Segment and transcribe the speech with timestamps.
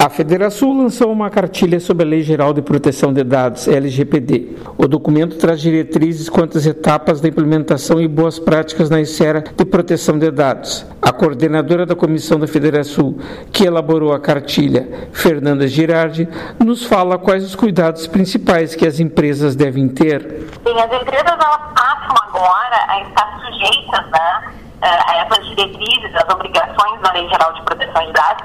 [0.00, 4.56] A Federação lançou uma cartilha sobre a Lei Geral de Proteção de Dados, LGPD.
[4.78, 9.64] O documento traz diretrizes quanto às etapas da implementação e boas práticas na esfera de
[9.64, 10.86] proteção de dados.
[11.02, 13.16] A coordenadora da comissão da Federação,
[13.52, 16.28] que elaborou a cartilha, Fernanda Girardi,
[16.64, 20.46] nos fala quais os cuidados principais que as empresas devem ter.
[20.64, 21.36] Sim, as empresas
[21.74, 27.62] passam agora a estar sujeitas né, a essas diretrizes, as obrigações da Lei Geral de
[27.62, 28.37] Proteção de Dados,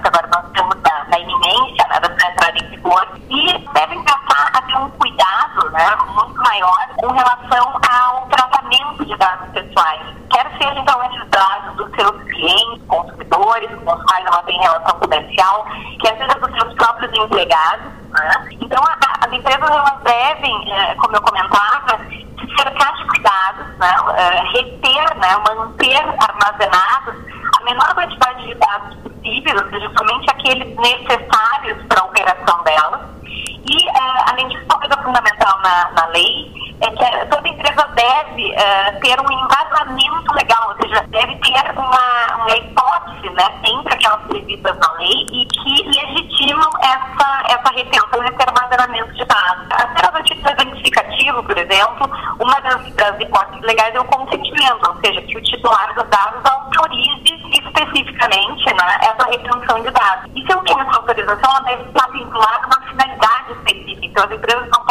[6.14, 11.96] muito maior com relação ao tratamento de dados pessoais, quer seja então esses dados dos
[11.96, 15.66] seus clientes, consumidores, com os quais ela tem relação comercial,
[16.02, 17.86] quer seja dos seus próprios empregados.
[18.10, 18.50] Né?
[18.62, 23.96] Então, a, as empresas elas devem, eh, como eu comentava, se cercar de cuidados, né?
[24.02, 25.38] Uh, reter, né?
[25.48, 27.16] manter armazenados
[27.60, 33.02] a menor quantidade de dados possíveis, ou seja, somente aqueles necessários para a operação delas.
[33.26, 35.33] E, uh, além disso, uma coisa fundamental
[35.64, 41.02] na, na lei é que toda empresa deve uh, ter um embasamento legal, ou seja,
[41.08, 47.44] deve ter uma, uma hipótese né, entre aquelas previstas na lei e que legitimam essa,
[47.48, 49.68] essa retenção, esse armazenamento de dados.
[49.72, 55.00] Apenas a título exemplificativo, por exemplo, uma das, das hipóteses legais é o consentimento, ou
[55.00, 60.32] seja, que o titular dos dados autorize especificamente né, essa retenção de dados.
[60.36, 64.06] E se eu tenho essa autorização, ela deve estar vinculada a uma finalidade específica.
[64.06, 64.83] Então, as empresas não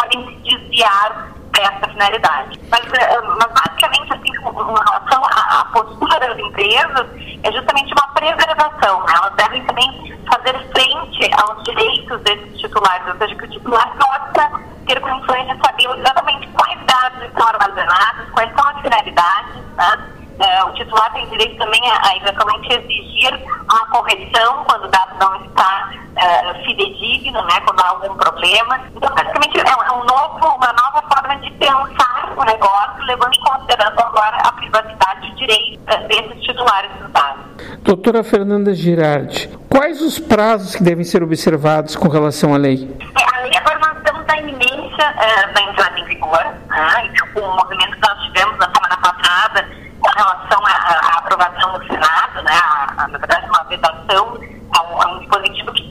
[0.73, 2.59] desviar essa finalidade.
[2.71, 7.07] Mas, eh, mas basicamente, assim, com relação à, postura das empresas,
[7.43, 9.01] é justamente uma preservação.
[9.05, 9.15] Né?
[9.15, 14.51] Elas devem também fazer frente aos direitos desses titulares, ou seja, que o titular possa
[14.87, 20.09] ter condições de saber exatamente quais dados estão armazenados, quais são as finalidades, né?
[20.33, 25.15] Uh, o titular tem direito também a, a, eventualmente exigir a correção quando o dado
[25.21, 28.81] não está uh, fidedigno, né, quando há algum problema.
[28.95, 33.35] Então, basicamente, é um, é um novo, uma nova forma de pensar o negócio, levando
[33.35, 37.43] em consideração agora a privacidade e direito uh, desses titulares dos dados.
[37.83, 42.89] Doutora Fernanda Girardi, quais os prazos que devem ser observados com relação à lei?
[43.19, 45.15] É, a lei agora nós estamos na iminência
[45.55, 49.69] da entrada em vigor, né, e o movimento que nós tivemos na semana passada
[50.01, 54.39] com relação à, aprovação no Senado, né, a, a, na verdade, uma vedação
[54.73, 55.89] a um, a um dispositivo que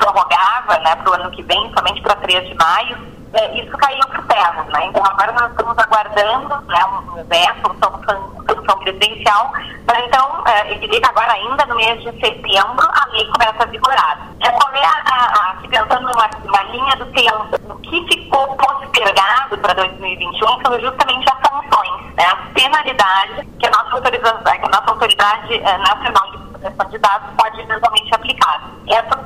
[0.79, 2.97] né, para o ano que vem, somente para 3 de maio,
[3.33, 4.65] é, isso caiu por terra.
[4.73, 4.85] Né?
[4.85, 8.41] Então, agora nós estamos aguardando né, um veto, uma solução,
[8.79, 9.51] presidencial,
[9.85, 13.63] para então, é, eu diria que agora, ainda no mês de setembro, a lei começa
[13.63, 14.27] a vigorar.
[14.43, 19.57] É, qual é a, a pensando numa, numa linha do tempo, o que ficou postergado
[19.57, 24.69] para 2021 são justamente as sanções, né, as penalidades que a nossa autoridade, que a
[24.69, 28.30] nossa autoridade é, nacional de proteção de dados pode eventualmente aplicar.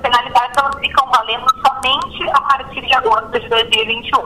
[0.06, 4.20] Penalidades elas ficam valendo somente a partir de agosto de 2021.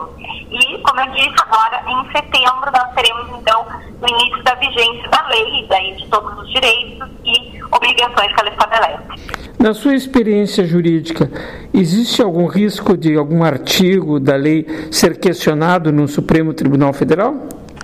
[0.50, 3.66] E, como eu disse, agora em setembro nós teremos então
[4.02, 8.50] o início da vigência da lei, daí de todos os direitos e obrigações que ela
[8.50, 9.48] estabelece.
[9.58, 11.30] Na sua experiência jurídica,
[11.72, 17.32] existe algum risco de algum artigo da lei ser questionado no Supremo Tribunal Federal?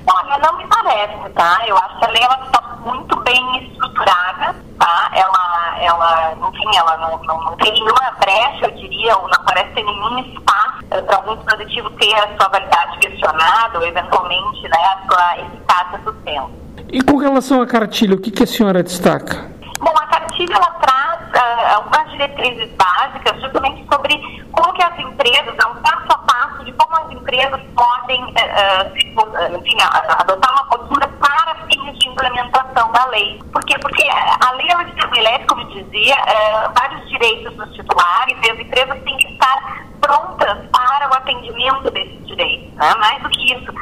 [0.07, 1.65] Olha, não me parece, tá?
[1.67, 5.11] Eu acho que a lei ela está muito bem estruturada, tá?
[5.15, 5.46] Ela,
[5.81, 9.83] ela enfim, ela não, não, não tem nenhuma brecha, eu diria, ou não parece ter
[9.83, 15.07] nenhum espaço uh, para algum dispositivo ter a sua validade questionada, ou eventualmente, né, a
[15.07, 16.51] sua eficácia suspensa.
[16.93, 19.51] E com relação à cartilha, o que, que a senhora destaca?
[19.81, 25.55] Bom, a cartilha ela traz uh, algumas diretrizes básicas justamente sobre como que as empresas,
[25.59, 29.77] é um passo a passo de como as empresas podem uh, enfim,
[30.19, 33.41] adotar uma postura para fins de implementação da lei.
[33.53, 38.59] Porque a lei ela estabelece, como eu dizia, uh, vários direitos dos titulares e as
[38.59, 42.73] empresas têm que estar prontas para o atendimento desses direitos.
[42.75, 42.95] Né?
[42.99, 43.73] Mais do que isso,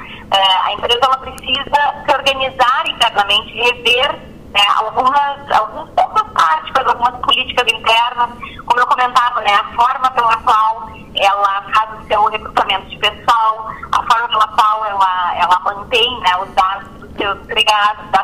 [0.64, 7.66] a empresa ela precisa se organizar internamente, rever né, algumas, alguns pontos práticos, algumas políticas
[7.72, 8.30] internas,
[8.66, 13.68] como eu comentava, né, a forma pela qual ela faz o seu recrutamento de pessoal,
[13.92, 18.23] a forma pela qual ela, ela mantém né, os dados dos seus empregados, dados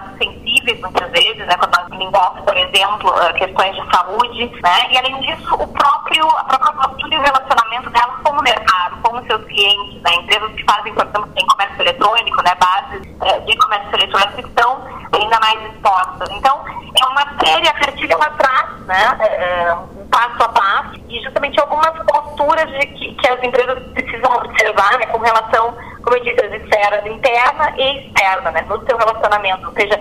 [0.75, 5.55] muitas vezes, né, quando nós envolve, por exemplo, questões de saúde, né, e além disso,
[5.55, 9.45] o próprio, a própria postura e o relacionamento dela com o mercado, com os seus
[9.45, 13.03] clientes, né, empresas que fazem, por exemplo, tem comércio eletrônico, né, bases
[13.47, 14.83] de comércio eletrônico estão
[15.13, 16.31] ainda mais expostas.
[16.31, 16.65] Então,
[17.01, 19.77] é uma série, a cartilha lá atrás, né, é,
[20.11, 25.07] passo a passo, e justamente algumas posturas de que, que as empresas precisam observar né,
[25.07, 29.67] com relação, como eu disse, às esferas interna e externa, né, no seu relacionamento.
[29.67, 30.01] Ou seja,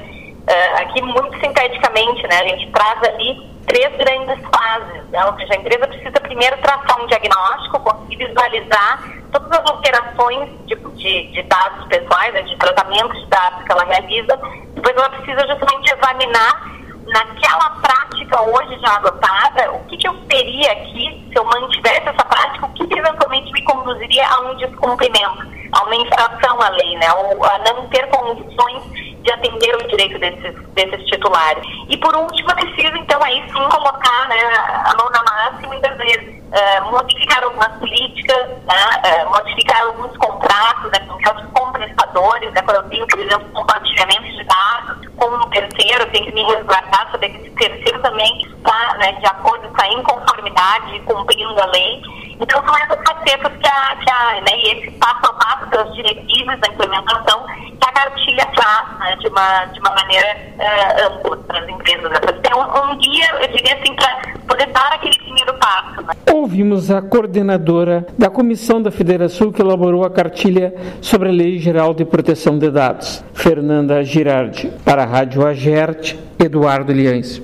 [0.49, 5.53] uh, aqui muito sinteticamente, né, a gente traz ali três grandes fases, né, ou seja,
[5.53, 11.43] a empresa precisa primeiro traçar um diagnóstico, conseguir visualizar todas as alterações de, de, de
[11.43, 14.35] dados pessoais, né, de tratamento de dados que ela realiza.
[14.73, 20.71] Depois ela precisa justamente examinar naquela prática hoje já adotada, o que, que eu teria
[20.71, 25.47] aqui se eu mantivesse essa prática, o que, que eventualmente me conduziria a um descumprimento,
[25.71, 28.83] a uma infração à lei, né, ou a não ter condições
[29.29, 31.63] de atender o direito desses, desses titulares.
[31.87, 34.39] E por último, eu preciso então aí sim colocar né,
[34.85, 40.17] a mão na massa e muitas vezes uh, modificar algumas políticas, né, uh, modificar alguns
[40.17, 45.27] contratos né, com os compensadores, né, quando eu tenho, por exemplo, compartilhamento de dados com
[45.27, 49.25] um terceiro, eu tenho que me resguardar, saber que esse terceiro também está né, de
[49.27, 52.01] acordo, está em conformidade, cumprindo a lei.
[52.39, 56.59] Então são essas facetas que a, que a né, esse passo a passo das diretrizes
[56.59, 57.45] da implementação
[57.81, 62.11] a cartilha traz né, de, uma, de uma maneira uh, ampla para as empresas.
[62.37, 66.01] Então um, um guia, eu diria assim, para poder dar aquele primeiro passo.
[66.01, 66.13] Né?
[66.33, 71.93] Ouvimos a coordenadora da comissão da Federação que elaborou a cartilha sobre a Lei Geral
[71.93, 77.37] de Proteção de Dados, Fernanda Girardi, para a Rádio Agerte, Eduardo Liães.